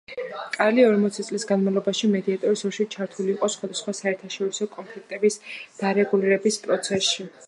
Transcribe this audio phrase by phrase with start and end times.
[0.53, 5.37] კარლი ორმოცი წლის განმავლობაში მედიატორის როლში ჩართული იყო სხვადასხვა საერთაშორისო კონფლიქტების
[5.83, 7.27] დარეგულირების პროცესში.